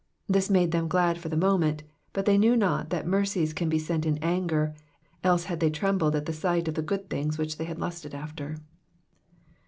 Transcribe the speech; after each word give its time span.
'*^ 0.01 0.03
This 0.27 0.49
made 0.49 0.71
them 0.71 0.87
glad 0.87 1.19
for 1.19 1.29
the 1.29 1.37
moment, 1.37 1.83
but 2.11 2.25
they 2.25 2.35
knew 2.35 2.55
not 2.57 2.89
that 2.89 3.05
mercies 3.05 3.53
can 3.53 3.69
be 3.69 3.77
sent 3.77 4.03
in 4.03 4.17
anger, 4.17 4.73
else 5.23 5.43
had 5.43 5.59
they 5.59 5.69
trembled 5.69 6.15
at 6.15 6.27
sight 6.33 6.67
of 6.67 6.73
the 6.73 6.81
good 6.81 7.07
things 7.07 7.37
which 7.37 7.57
they 7.59 7.65
had 7.65 7.77
lusted 7.77 8.15
after. 8.15 8.57